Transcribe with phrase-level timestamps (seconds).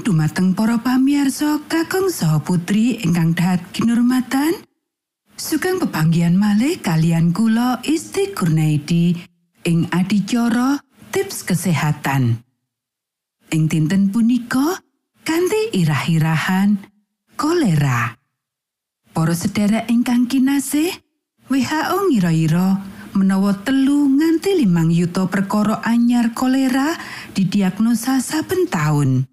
[0.00, 4.64] Dumateng para pamirsa kakung saha putri ingkang dahat kinurmatan.
[5.36, 9.12] Sugeng pepanggihan malih kalian kula Isti Kurnaidi
[9.68, 10.80] ing adicara
[11.12, 12.40] tips kesehatan.
[13.52, 14.80] Ing dinten punika
[15.20, 16.80] kanthi irah-irahan
[17.36, 18.16] kolera.
[19.12, 20.90] Para sedherek ingkang kinasih,
[21.52, 22.80] WHO ngira-ira
[23.12, 26.96] menawa telu nganti limang yuta perkara anyar kolera
[27.36, 29.29] didiagnosa saben taun.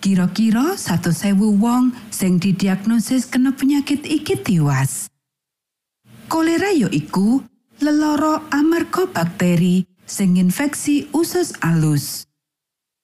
[0.00, 5.12] Kira-kira 100.000 wong sing didiagnosis kena penyakit iki tiwas.
[6.24, 7.44] Kolera ya iku
[7.84, 12.24] lelara amarga bakteri sing infeksi usus alus.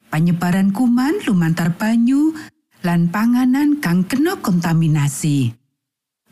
[0.09, 2.33] Panyebaran kuman lumantar banyu
[2.81, 5.53] lan panganan kang kena kontaminasi.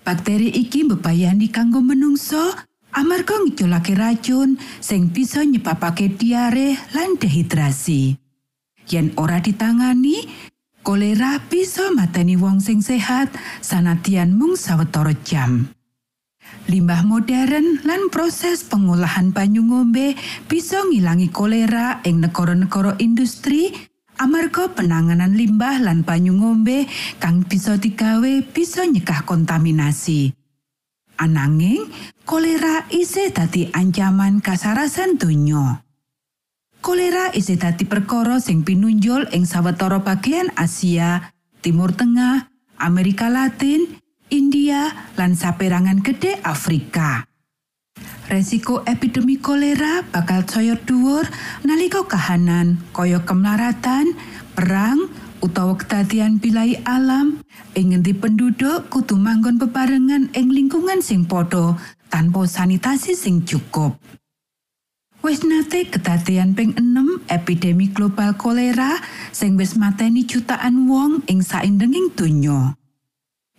[0.01, 2.57] Bakteri iki mbebayani kanggo menungso
[2.97, 8.17] amarga ngiculake racun sing bisa nyebabake diare lan dehidrasi.
[8.85, 10.29] Yen ora ditangani,
[10.85, 13.33] kolera bisa mateni wong sing sehat
[13.65, 15.73] sanadyan mung sawetara jam.
[16.69, 20.13] Limbah modern lan proses pengolahan banyu ngombe
[20.45, 23.73] bisa ngilangi kolera ing negara-negara industri
[24.21, 26.85] amarga penanganan limbah lan banyu ngombe
[27.17, 30.37] kang bisa digawe bisa nyekah kontaminasi.
[31.15, 31.89] Ananging,
[32.27, 35.84] kolera isih dadi ancaman kasarasan donya.
[36.85, 41.33] Kolera isih dadi perkara sing pinunjul ing sawetara bagian Asia,
[41.65, 43.89] Timur Tengah, Amerika Latin,
[44.29, 47.25] India, lan saperangan gede Afrika.
[48.29, 51.25] Resiko epidemi kolera bakal saya dhuwur
[51.65, 54.13] nalika kahanan kaya kemlaratan,
[54.53, 55.09] perang,
[55.41, 57.41] utawa kedadian bilai alam
[57.73, 61.81] ing ngendi penduduk kudu manggon bebarengan ing lingkungan sing padha
[62.13, 63.97] tanpa sanitasi sing cukup.
[65.25, 69.01] Wis nate kedadian ping 6 epidemi global kolera
[69.33, 72.77] sing wis mateni jutaan wong ing saindenging donya.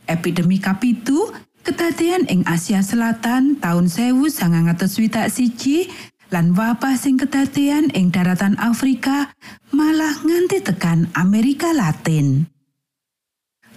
[0.06, 1.33] Epidemi kapitu
[1.65, 5.89] kedadian ing Asia Selatan taun 1961
[6.29, 9.33] lan wabah sing kedadian ing daratan Afrika
[9.73, 12.45] malah nganti tekan Amerika Latin.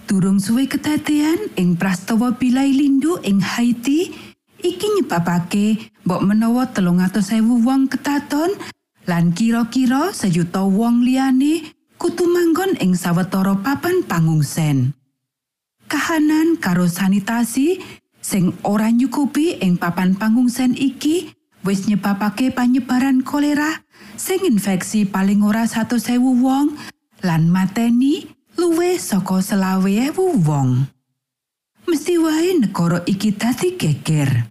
[0.05, 4.28] Durung suwe kedadian ing prastawa bilai lindu ing Haiti
[4.59, 8.51] iki nyebabake mbok menawa telung ewu wong ketaton
[9.09, 14.95] lan kira-kira sejuta wong liyane kudu manggon ing sawetara papan pangungsen.
[15.89, 17.81] Kahanan karo sanitasi
[18.21, 21.33] sing ora nyukupi ing papan pangungsen iki
[21.65, 23.83] wis nyebabake panyebaran kolera
[24.15, 26.77] sing infeksi paling ora 100.000 wong
[27.25, 30.98] lan mateni luwih saka selawe ewu wong.
[31.89, 34.45] Mesti wae negara iki dadi geger.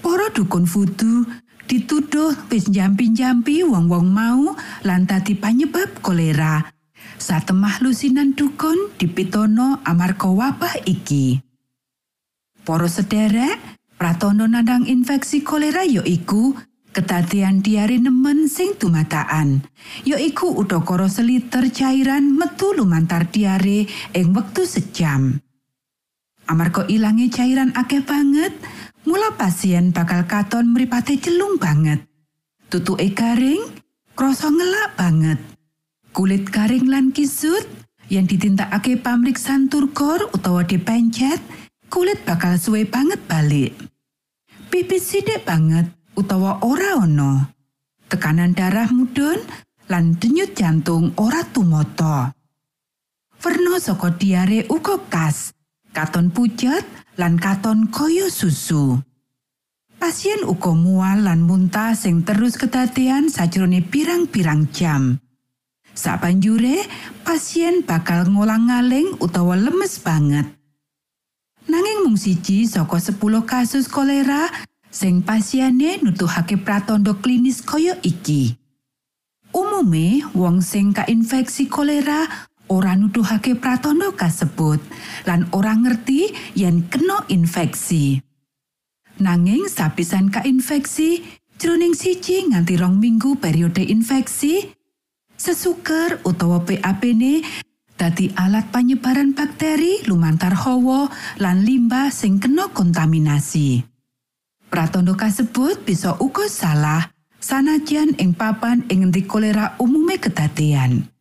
[0.00, 1.28] Para dukun fudu
[1.68, 6.72] dituduh wis jampi-jampi wong-wong mau lan dadi panyebab kolera.
[7.20, 11.36] Satemah lusinan dukun dipitono amarga wabah iki.
[12.64, 13.60] Para sederek,
[14.00, 16.56] pratono nandang infeksi kolera ya iku
[16.96, 19.68] kedadian diare nemen sing dumatakan.
[20.08, 23.84] Ya iku udakara seliter cairan metu lumantar diare
[24.16, 25.44] ing wektu sejam.
[26.50, 28.52] Amarga ilange cairan akeh banget,
[29.06, 32.02] mula pasien bakal katon mripate celung banget.
[32.66, 33.62] Tutuke garing,
[34.16, 35.38] krasa ngelak banget.
[36.12, 37.64] Kulit garing lan kisut
[38.12, 41.40] yang ditintakake pamriksan turgor utawa dipencet,
[41.88, 43.72] kulit bakal suwe banget balik.
[44.68, 47.52] Pipis sithik banget utawa ora ana.
[48.08, 49.40] Tekanan darah mudhun
[49.88, 52.32] lan denyut jantung ora tumata.
[53.40, 55.56] Werna saka diare uga kas,
[55.92, 56.84] katon pucet
[57.20, 58.98] lan katon kaya susu.
[60.00, 65.22] Pasien uga mual lan muntah sing terus kedadian sajrone pirang-pirang jam.
[65.92, 66.82] Sabanjure,
[67.22, 70.48] pasien bakal ngolang-ngaling utawa lemes banget.
[71.70, 74.50] Nanging mung siji saka 10 kasus kolera
[74.90, 78.58] sing pasiene nutuhake pratandha klinis kaya iki.
[79.54, 82.26] Umume wong sing kainfeksi kolera
[82.72, 84.80] ora nuduhake pratandha kasebut
[85.28, 88.18] lan ora ngerti yen kena infeksi.
[89.22, 91.22] Nanging sapisan kainfeksi,
[91.60, 94.72] jroning siji nganti rong minggu periode infeksi,
[95.38, 97.44] sesuker utawa PAP-ne
[97.94, 101.06] dadi alat panyebaran bakteri lumantar hawa
[101.38, 103.86] lan limbah sing kena kontaminasi.
[104.72, 111.11] Pratandha kasebut bisa uga salah sanajan ing papan ing ngendi kolera umume kedadian.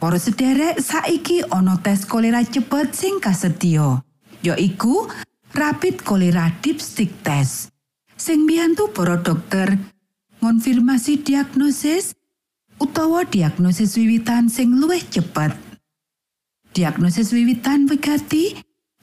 [0.00, 4.02] Para sederek saiki ana tes kolera cepet sing kasedya,
[4.42, 5.08] yaiku
[5.54, 7.70] rapid kolera dipstick test.
[8.16, 9.78] Sing mbiyantu para dokter
[10.42, 12.14] ngonfirmasi diagnosis
[12.78, 15.54] utawa diagnosis wiwitan sing luwih cepet.
[16.74, 18.58] Diagnosis wiwitan wigati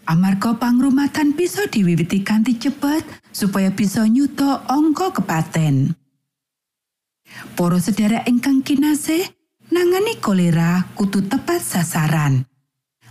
[0.05, 5.95] amarga pangrumatan bisa diwiwiti kanthi cepet supaya bisa nyuto angka kepaten.
[7.55, 9.23] Para sedherek ingkang kinasih,
[9.71, 12.43] nangani kolera kudu tepat sasaran.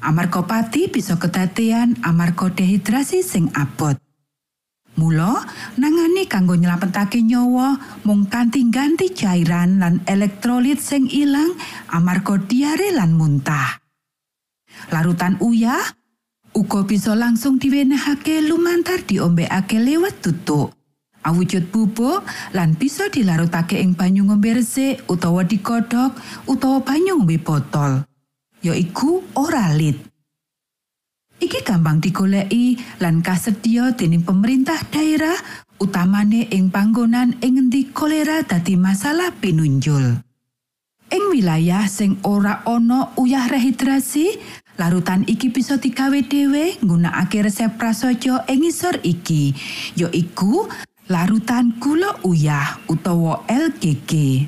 [0.00, 3.96] Amarga pati bisa kedadean amarga dehidrasi sing abot.
[4.96, 5.44] Mula
[5.76, 11.56] nangani kanggo nyelametake nyawa mung kanthi ganti cairan lan elektrolit sing ilang
[11.92, 13.80] amarga diare lan muntah.
[14.88, 15.84] Larutan uyah
[16.56, 20.79] uga bisa langsung diwenehake lumantar diombekake lewat tutuk.
[21.20, 22.24] Awujud bubuk
[22.56, 26.16] lan bisa dilarutake ing banyu ngombe resik utawa digodhog
[26.48, 28.08] utawa banyu ngombe botol.
[28.64, 30.00] Yaiku oralit.
[31.40, 35.36] Iki gampang digoleki lan kasedya dening pemerintah daerah
[35.80, 40.20] utamane ing panggonan ing endi kolera dadi masalah pinunjul.
[41.10, 44.36] Ing wilayah sing ora ana uyah rehidrasi,
[44.78, 49.50] larutan iki bisa digawe dhewe nggunakake resep prasaja ing ngisor iki,
[49.98, 50.70] yaiku
[51.10, 54.46] larutan gula uyah utawa LGG.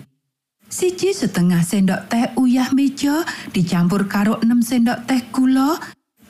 [0.70, 5.76] Siji setengah sendok teh uyah meja dicampur karo 6 sendok teh gula,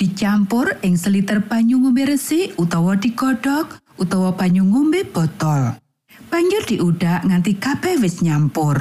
[0.00, 5.76] dicampur ing seliter banyu ngombe resik utawa digodhog utawa banyu ngombe botol.
[6.32, 8.80] Banjur diudak nganti kabeh wis nyampur.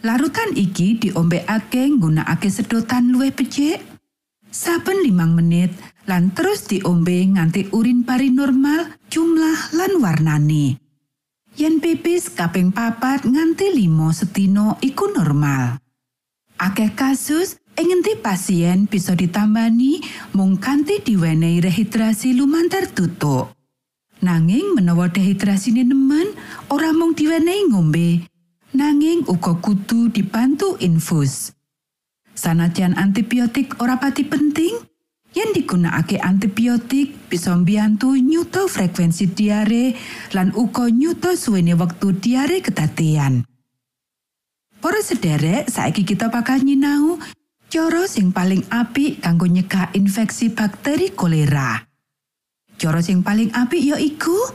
[0.00, 3.84] Larutan iki diombekake nggunakake sedotan luwih becik.
[4.50, 5.70] Saben limang menit
[6.10, 10.74] lan terus diombe nganti urin pari normal jumlah lan warnane.
[11.54, 15.78] Yen pipis kaping papat nganti limo setino iku normal.
[16.58, 20.02] Akeh kasus ing endi pasien bisa ditambani
[20.34, 23.54] mung kanthi diwenehi rehidrasi lumantar tutuk.
[24.20, 26.36] Nanging menawa dehidrasine nemen,
[26.68, 28.28] ora mung diwenehi ngombe,
[28.76, 31.56] nanging uga kudu dibantu infus.
[32.40, 34.72] Sanajan antibiotik ora pati penting,
[35.36, 39.92] yen digunakake antibiotik bisa mbiyantu nyuto frekuensi diare
[40.32, 43.44] lan uga nyuto suwene wektu diare kedadean.
[44.80, 47.20] Para sederek, saiki kita bakal nyinau
[47.68, 51.84] cara sing paling apik kanggo nyegah infeksi bakteri kolera.
[52.80, 54.48] Cara sing paling apik ya iku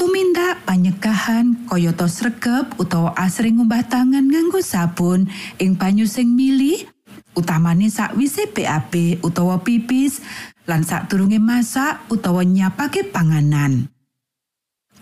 [0.00, 5.28] tumindak panyegahan kayata sregep utawa asring ngumbah tangan nganggo sabun
[5.60, 6.93] ing banyu sing mili
[7.36, 10.22] utamane sakwise BAB utawa pipis
[10.66, 13.92] lan sadurunge masak utawa nyapake panganan.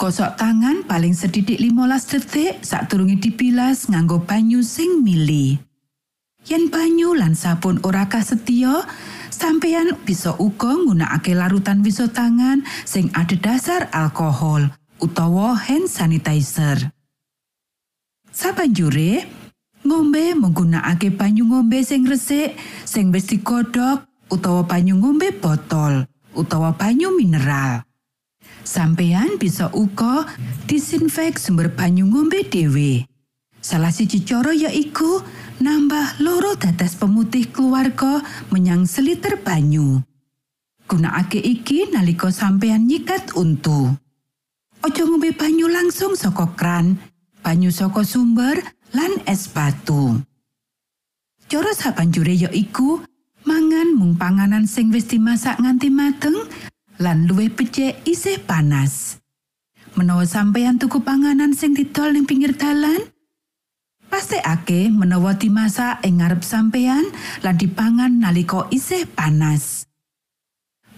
[0.00, 5.60] Kosok tangan paling sedidik 15 detik sadurunge dibilas nganggo banyu sing mili.
[6.42, 8.82] Yen banyu lan sabun ora kasetya,
[9.30, 16.90] sampeyan bisa uga nggunakake larutan wiso tangan sing adhedhasar alkohol utawa hand sanitizer.
[18.32, 19.22] Sabanjure,
[19.82, 22.54] ngombe menggunakake banyu ngombe sing resik,
[22.86, 27.84] sing wis digodhog utawa banyu ngombe botol utawa banyu mineral.
[28.62, 30.24] Sampeyan bisa uga
[30.70, 33.04] disinfek sumber banyu ngombe dhewe.
[33.62, 35.22] Salah siji cara yaiku
[35.62, 40.02] nambah loro dadas pemutih keluarga menyang seliter banyu.
[40.90, 43.94] Gunakake iki nalika sampeyan nyikat untu.
[44.82, 46.98] Ojo ngombe banyu langsung saka kran,
[47.42, 48.58] banyu saka sumber
[48.92, 50.20] lan es batu.
[51.48, 53.04] Cara sabanjure yaiku
[53.44, 56.36] mangan mung panganan sing wis dimasak nganti mateng
[57.00, 59.20] lan luwih becik isih panas.
[59.92, 63.12] Menawa sampeyan tuku panganan sing didol ning pinggir dalan,
[64.08, 67.04] pastekake menawa dimasak ing ngarep sampeyan
[67.44, 69.84] lan dipangan nalika isih panas.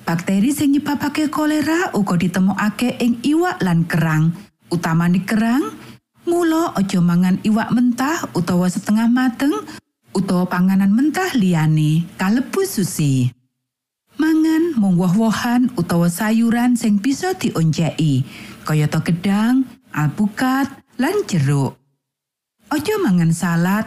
[0.05, 4.37] Bakteri sing nyebabake kolera uga ditemokake ing iwak lan kerang,
[4.71, 5.94] utamane kerang.
[6.25, 9.53] Mula aja mangan iwak mentah utawa setengah mateng
[10.17, 13.29] utawa panganan mentah liyane kalebu sushi.
[14.17, 18.25] Mangan mung woh-wohan utawa sayuran sing bisa dionceki,
[18.63, 21.77] kayata gedang, alpukat, lan jeruk.
[22.71, 23.85] Aja mangan salad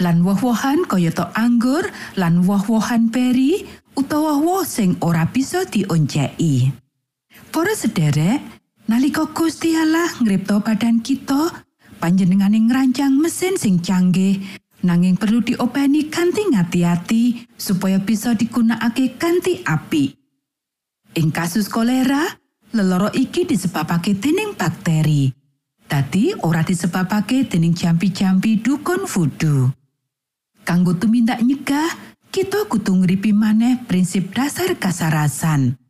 [0.00, 1.84] lan woh-wohan kayata anggur
[2.16, 6.72] lan woh-wohan peri utawa woh sing ora bisa dionceki.
[7.52, 8.40] Para sederek,
[8.88, 11.67] nalika Gusti Allah ngripta badan kita,
[11.98, 14.38] panjenengane ngrancang mesin sing canggih
[14.86, 20.14] nanging perlu diopeni kanthi ngati-ati supaya bisa digunakake kanthi apik.
[21.18, 22.22] Ing kasus kolera,
[22.70, 25.34] leloro iki disebabake dening bakteri.
[25.88, 29.72] Dadi ora disebabake dening jampi-jampi dukun vudu.
[30.62, 31.88] Kanggo tumindak nyegah,
[32.28, 35.80] kita kudu ngripi maneh prinsip dasar kasarasan.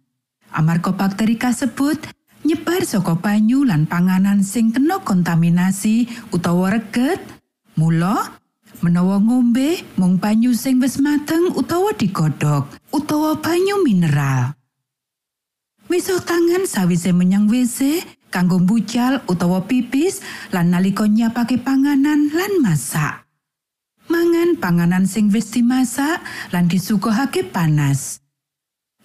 [0.54, 1.98] Amarga bakteri kasebut
[2.46, 7.18] nyebar saka banyu lan panganan sing kena kontaminasi utawa reget,
[7.74, 8.38] mula
[8.82, 14.54] menawa ngombe mung banyu sing wis mateng utawa digodhog utawa banyu mineral.
[15.88, 20.20] Miso tangan sawise menyang WC kanggo mbucal utawa pipis
[20.52, 23.24] lan nalika nyiapake panganan lan masak.
[24.08, 26.20] Mangan panganan sing wis dimasak
[26.52, 28.20] lan disuguhake panas.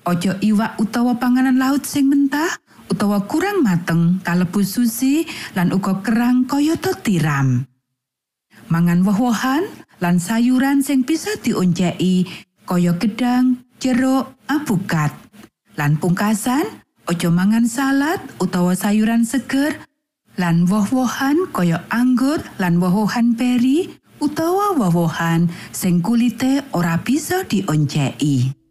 [0.03, 2.59] Ojo iwak utawa panganan laut sing mentah
[2.91, 5.23] utawa kurang mateng kalebu susi
[5.55, 7.67] lan uga kerang kayata tiram.
[8.71, 9.67] Mangan woh-wohan
[9.99, 12.27] lan sayuran sing bisa dionceki
[12.63, 15.11] kaya gedang, jeruk, apukat.
[15.75, 16.63] Lan pungkasan,
[17.11, 19.75] ojo mangan salad utawa sayuran seger
[20.39, 28.62] lan woh-wohan kaya anggur lan woh-wohan peri utawa woh-wohan sing kulite ora bisa dionceki.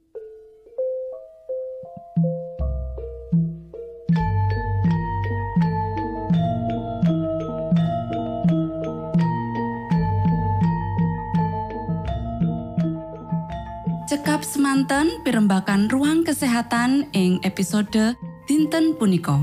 [14.42, 18.18] Cekap semanten pimbakan ruang kesehatan ing episode
[18.50, 19.38] dinten punika.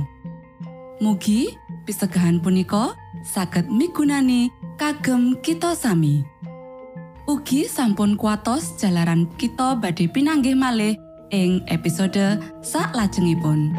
[0.99, 1.55] Mugi
[1.87, 6.27] pisegahan punika saged migunani kagem kita sami.
[7.31, 10.99] Ugi sampun kuatos jalaran kita badhe pinanggih malih
[11.31, 13.71] ing episode sak lajengipun.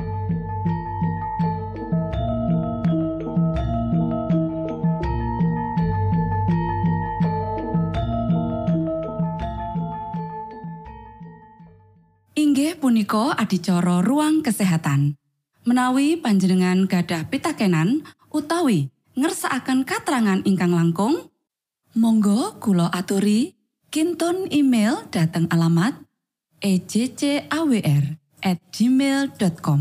[12.80, 15.12] Punika adicara ruang kesehatan.
[15.68, 18.88] Menawi panjenengan gadah pitakenan utawi
[19.20, 21.28] ngersakaken katrangan ingkang langkung,
[21.92, 23.52] monggo kulo aturi
[23.92, 25.92] kinton email dateng alamat
[26.64, 28.16] ejcawr
[28.48, 29.80] gmail.com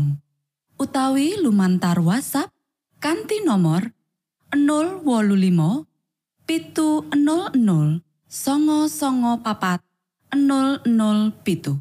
[0.76, 2.52] utawi lumantar WhatsApp
[3.00, 3.96] kanti nomor
[4.52, 5.88] 025
[6.44, 7.56] pitu 00
[8.28, 9.80] songo songo papat
[10.36, 10.84] 00
[11.40, 11.80] pitu.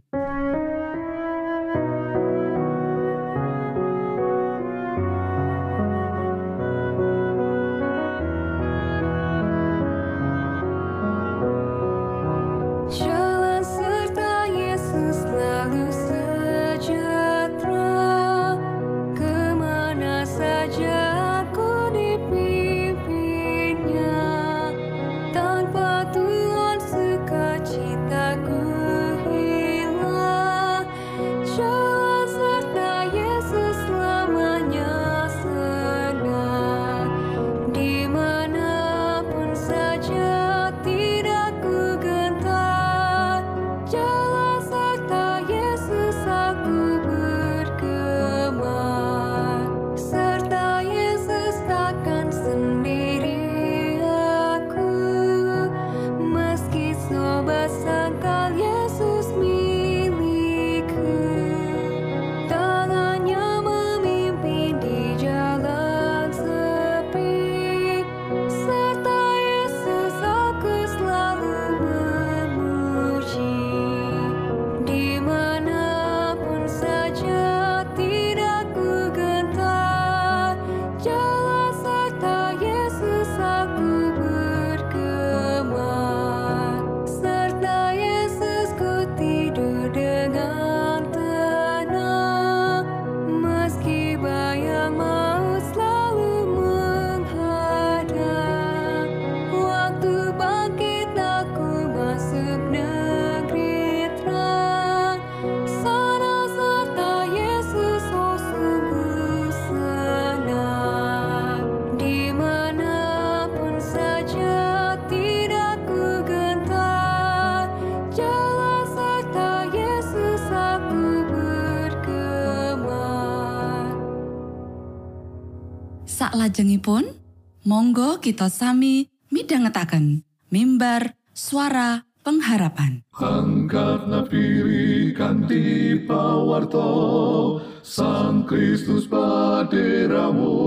[126.59, 127.15] Saklajengipun,
[127.63, 132.99] monggo kita sami midhangetaken mimbar suara pengharapan.
[133.15, 140.59] Angkat nafiri kanti pawarto Sang Kristus paderamu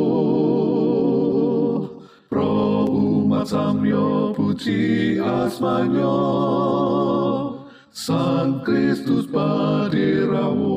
[2.24, 6.16] Pro umat samyo puji asmanyo
[7.92, 10.72] Sang Kristus paderamu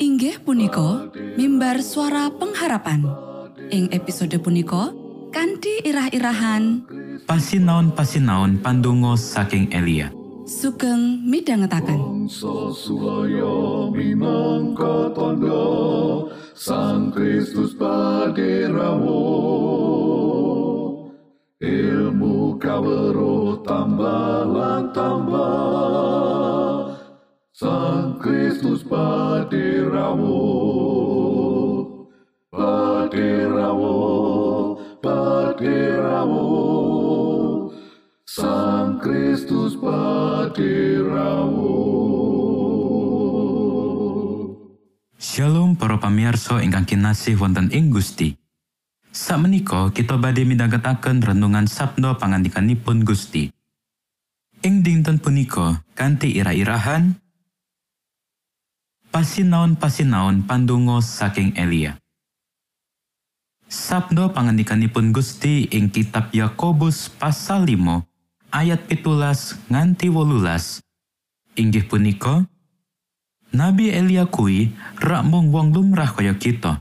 [0.00, 3.27] Inggih punika mimbar suara pengharapan.
[3.68, 4.96] Ing episode punika
[5.28, 6.88] kanthi irah-irahan.
[7.28, 10.08] Pasinaon-pasinaon pandonga saking Elia.
[10.48, 11.20] sugeng
[13.92, 19.20] minangka tondo Sang Kristus paderawo
[21.60, 26.96] Ilmu kawero tambah lan tambah
[27.52, 30.40] Sang Kristus paderawo
[33.08, 36.44] Paderawo Paderawo
[38.28, 41.72] Sang Kristus paderawo
[45.16, 48.36] Shalom para pamirsa ingkang kinasih wonten ing Gusti.
[49.08, 53.48] Sakmenika kita badhe midhangetaken renungan sabda pangandikanipun Gusti.
[54.60, 57.16] Ing dinten punika kanthi ira-irahan
[59.08, 61.96] pasinaon-pasinaon pandonga saking Elia.
[63.68, 68.00] Sabda pangandikanipun Gusti ing kitab Yakobus pasal 5
[68.48, 70.80] ayat pitulas nganti wolulas.
[71.52, 72.48] Inggih punika,
[73.52, 74.72] Nabi Elia kuwi
[75.04, 76.80] rak mung wong lumrah kaya kita.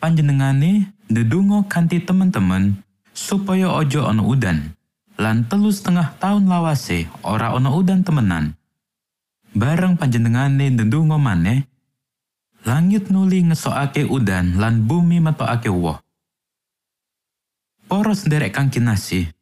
[0.00, 2.80] Panjenengane ndedonga kanthi temen-temen
[3.12, 4.72] supaya ojo ana udan.
[5.20, 8.56] Lan telu setengah tahun lawase ora ana udan temenan.
[9.52, 11.68] Bareng panjenengane ndedonga maneh,
[12.64, 16.00] langit nuli ngesokake udan lan bumi metokake woh.
[17.90, 19.32] Para sederek kang kinasih,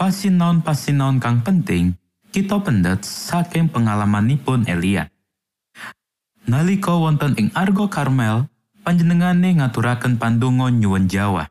[0.00, 1.92] pasinaon-pasinaon kang penting
[2.30, 5.10] kita pendet saking pengalamanipun Elia.
[6.46, 8.48] Nalika wonten ing Argo Karmel,
[8.80, 11.50] panjenengane ngaturaken pandonga nyuwun Jawa.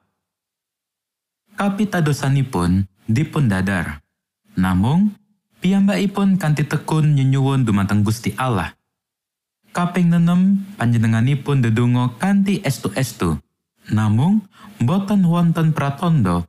[1.59, 4.01] Kapitadosanipun dipun dadar.
[4.55, 5.13] Namung
[5.61, 8.78] piyambakipun kanthi tekun nyenyuwun dumateng Gusti Allah.
[9.69, 13.37] Kaping nenem panjenenganipun ndedonga kanthi estu-estu.
[13.89, 14.45] Namung
[14.81, 16.45] boten wonten pratandha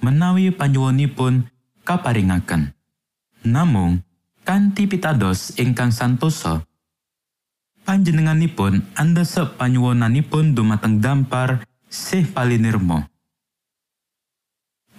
[0.00, 1.48] menawi panyuwunipun
[1.84, 2.72] kaparingaken.
[3.44, 4.04] Namung
[4.44, 6.64] kanthi pitados ingkang santosa
[7.84, 13.02] panjenenganipun andhesep panyuwunanipun dumateng dampar sih palinirmo.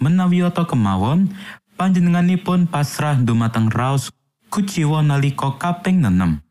[0.02, 1.32] Menawi oto kemawon,
[1.80, 4.10] panjenenganipun pasrah dumateng raos
[4.52, 6.44] kuciwa nalika kaping nenem.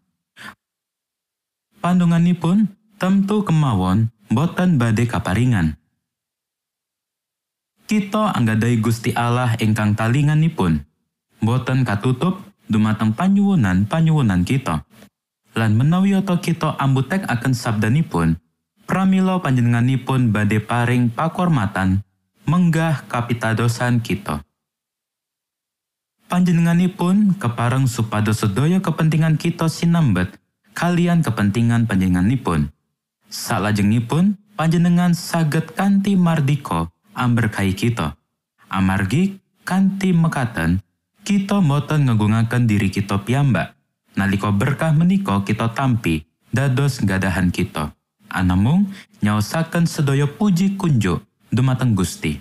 [1.81, 2.69] Pandunganipun
[3.01, 5.81] temtu kemawon boten badhe kaparingan.
[7.89, 10.85] Kita anggadai Gusti Allah ingkang talinganipun,
[11.41, 14.85] boten katutup dumateng panyuwunan-panyuwunan kita.
[15.57, 18.37] Lan menawi oto kita ambutek akan sabdanipun,
[18.85, 22.05] pramila panjenenganipun badhe paring pakormatan
[22.45, 24.45] menggah kapitadosan kita.
[26.29, 30.40] Panjenenganipun kepareng supados sedaya kepentingan kita sinambet
[30.81, 32.73] kalian kepentingan panjenenganipun.
[33.29, 38.17] Salajengipun panjenengan saged kanthi mardika amberkahi kita.
[38.73, 39.37] Amargi
[39.69, 40.81] kanthi mekaten
[41.21, 43.77] kita boten ngegungaken diri kita piyambak.
[44.17, 47.93] Nalika berkah menika kita tampi dados gadahan kita.
[48.33, 48.89] Anamung
[49.21, 51.21] nyaosaken sedaya puji kunjuk
[51.53, 52.41] dumateng Gusti.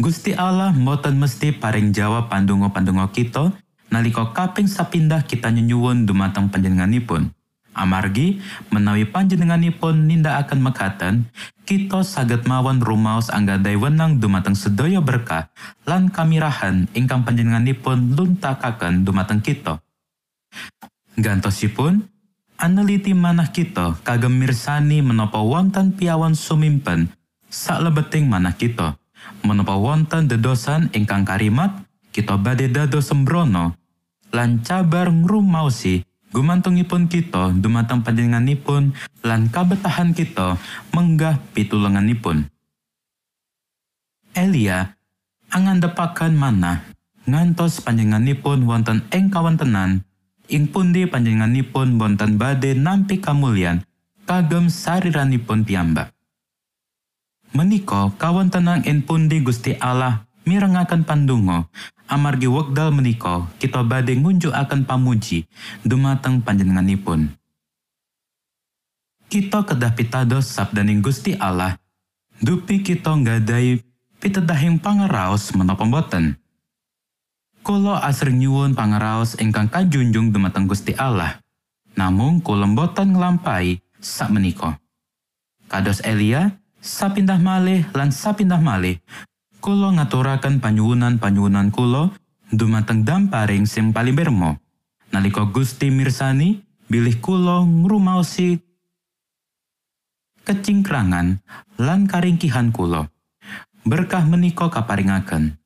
[0.00, 3.52] Gusti Allah mboten mesti paring jawab pandonga-pandonga kita
[3.90, 7.34] nalika kaping sapindah kita nyenyuwun dumateng panjenenganipun.
[7.70, 8.42] Amargi
[8.74, 11.14] menawi panjenenganipun nindakaken mekaten,
[11.62, 15.54] kita saged mawon rumaos anggadai wenang dumateng sedaya berkah
[15.86, 19.78] lan kamirahan ingkang panjenenganipun luntakaken dumateng kita.
[21.14, 22.10] Gantosipun,
[22.58, 27.14] aneliti manah kita kagem mirsani menapa wonten piawan sumimpen
[27.50, 28.98] saklebeting manah kita.
[29.46, 33.79] Menapa wonten dedosan ingkang karimat, kita badhe dados sembrono
[34.30, 38.94] lan cabar ngrumaosi gumantungipun kita dumateng panjenenganipun
[39.26, 40.54] lan kabetahan kita
[40.94, 42.46] menggah pitulenganipun.
[44.30, 44.94] Elia
[45.50, 46.86] angandepaken manah
[47.26, 50.06] ngantos panjenenganipun wonten ing kawontenan
[50.46, 53.82] ing pundi panjenenganipun wonten badhe nampi kamulyan
[54.22, 56.14] kagem sariranipun piyambak.
[57.50, 61.66] Menika kawontenan ing pundi Gusti Allah mirengaken pandonga
[62.10, 65.46] amargi wekdal menika kita badhe ngunjukaken pamuji
[65.86, 67.30] dumateng panjenenganipun.
[69.30, 71.78] Kita kedah pitados sabdaning Gusti Allah
[72.42, 73.78] dupi kita nggadahi
[74.18, 76.34] pitedahing pangaraos menapa boten.
[77.62, 81.38] Kula asring nyuwun pangaraos ingkang kajunjung dumateng Gusti Allah.
[81.94, 84.82] Namung kula boten nglampahi sak menika.
[85.70, 88.98] Kados Elia, sapindah malih lan sapindah malih
[89.60, 92.10] kula ngaturaken panyuwunan-panyuwunan kula
[92.50, 94.56] dumateng damparing sing palibermo
[95.12, 98.58] nalika Gusti mirsani bilih kula ngrumaosi
[100.48, 101.44] kecingkrangan
[101.78, 103.12] lan karingkihan kula
[103.84, 105.56] berkah menika kaparingaken.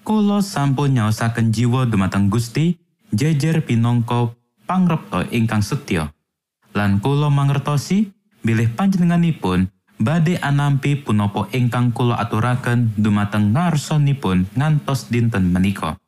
[0.00, 2.80] Kulo sampun nyaosaken jiwa dumateng Gusti
[3.12, 6.10] jejer pinongko pangrepto ingkang setya.
[6.72, 9.68] Lan kulo mangertosi bilih panjenenganipun
[10.00, 16.00] badhe anampi punapa ingkang kulo aturaken dumateng ngarsonipun ngantos dinten menika.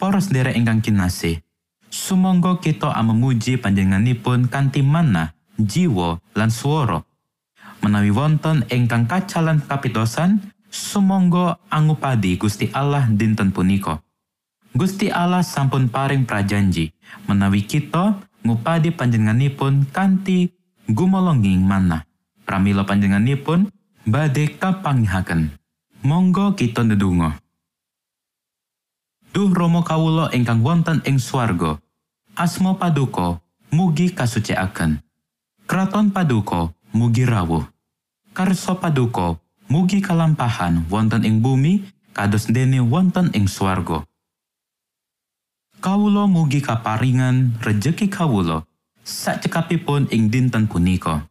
[0.00, 1.44] Para sedherek ingkang kinasih,
[1.92, 7.04] sumangga kita amemuji panjenenganipun kanthi manah, jiwa lan swara.
[7.84, 10.40] Menawi wonten ingkang kacalan kapitosan,
[10.72, 14.00] sumangga angupadi Gusti Allah dinten punika.
[14.76, 16.92] Gusti Allah sampun paring prajanji
[17.24, 20.52] menawi kita ngupadi panjenenganipun kanthi
[20.84, 22.04] gumolonging manah.
[22.46, 23.66] Pramila panjenenganipun
[24.06, 25.50] badhe kapanggihaken.
[26.06, 27.42] Monggo kita ndedonga.
[29.34, 31.82] Duh Rama kawula ingkang wonten ing swarga.
[32.38, 33.42] Asma paduka
[33.74, 35.02] mugi kasucikaken.
[35.66, 37.66] Kraton paduka mugi rawuh.
[38.30, 41.82] Karso paduka mugi kalampahan wonten ing bumi
[42.14, 44.06] kados dene wonten ing swarga.
[45.82, 48.62] Kawula mugi kaparingan rejeki kawula
[49.02, 51.26] sakcekapipun ing dinten punika.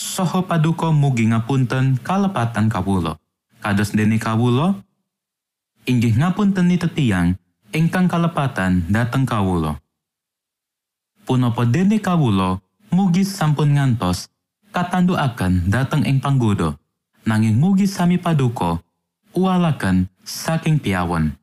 [0.00, 3.20] Soho paduka mugi ngapunten kalepatan kawula.
[3.60, 4.80] Kados dene kawula
[5.84, 7.36] inggih ngapunten tetiang
[7.68, 9.76] ingkang kalepatan dateng kawula.
[11.28, 14.32] Punapa dene kawula mugi sampun ngantos
[14.72, 16.80] katanduaken dateng ing panggoda
[17.28, 18.80] nanging mugi sami paduka
[19.36, 21.36] uwalaken saking piawon.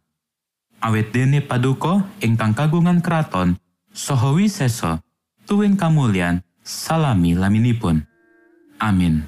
[0.81, 3.61] Awit dene paduka ingkang kagungan kraton
[3.93, 5.05] saha wisesa
[5.45, 8.16] tuwin kamulyan salami laminipun.
[8.77, 9.25] Amin.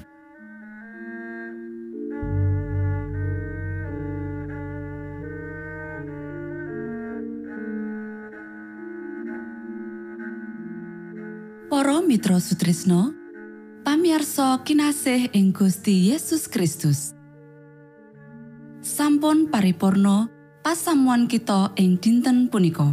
[11.70, 13.14] Para Mitra Sutrisno,
[13.86, 17.14] pamiarsa kinasih ing Gusti Yesus Kristus.
[18.82, 20.30] Sampun paripurno
[20.62, 22.90] pasamuan kita ing dinten punika.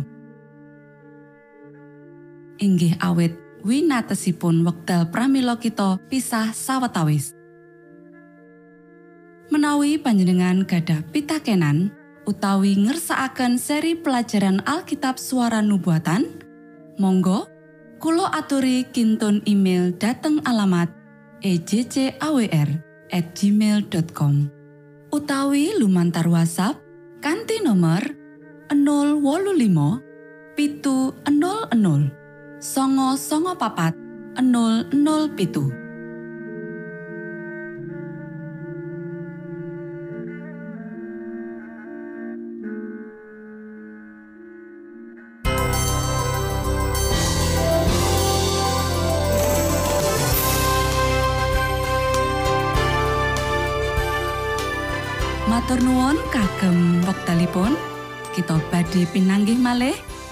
[2.57, 7.33] Inggih awit winatesipun wekdal pramila kita pisah sawetawis.
[9.47, 11.95] Menawi panjenengan gadah pitakenan
[12.27, 16.27] utawi ngersakaken seri pelajaran Alkitab suara nubuatan,
[16.99, 17.47] monggo
[17.97, 20.85] Kulo aturi kinton email dateng alamat
[21.41, 22.69] ejcawr
[23.09, 24.53] gmail.com
[25.09, 26.77] utawi lumantar WhatsApp
[27.25, 28.05] kanti nomor
[28.69, 32.26] 025 pitu 00
[32.57, 33.93] songo songo papat
[34.33, 35.69] 00 pitu.
[55.47, 57.77] Matur nuwun kagem wektalipun
[58.33, 59.97] kita badhe pinanggih malih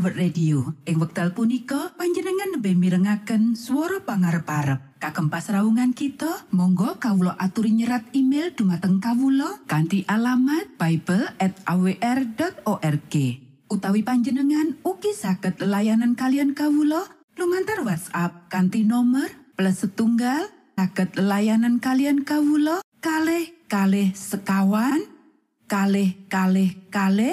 [0.00, 0.72] World Radio.
[0.88, 4.96] Ing wekdal punika panjenengan lebih mirengaken suara pangarep-arep.
[4.96, 13.14] Kagem pasraungan kita, monggo kawula aturi nyerat email dumateng kawula kanthi alamat bible at awr.org.
[13.68, 17.04] Utawi panjenengan ugi saged layanan kalian kawula
[17.36, 20.48] lumantar WhatsApp kanthi nomor plus setunggal
[20.80, 25.04] saged layanan kalian kawula kalih kalih sekawan
[25.68, 27.28] kalih kalih kalih